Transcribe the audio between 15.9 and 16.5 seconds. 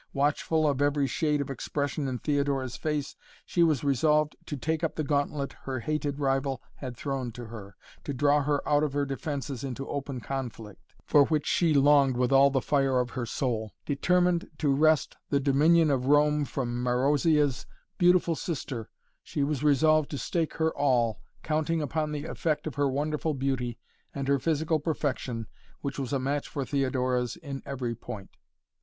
of Rome